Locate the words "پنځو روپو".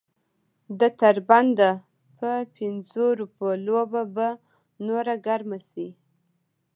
2.57-3.47